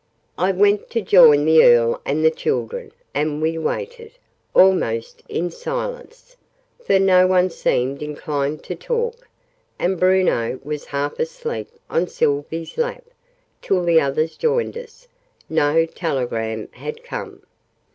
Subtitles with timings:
[0.35, 4.13] I went to join the Earl and the children, and we waited
[4.55, 6.35] almost in silence,
[6.83, 9.29] for no one seemed inclined to talk,
[9.77, 13.03] and Bruno was half asleep on Sylvie's lap
[13.61, 15.07] till the others joined us.
[15.47, 17.43] No telegram had come.